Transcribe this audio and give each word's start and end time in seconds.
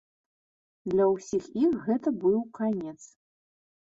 Для 0.93 1.05
ўсіх 1.11 1.43
іх 1.65 1.75
гэта 1.89 2.09
быў 2.23 2.39
канец. 2.61 2.95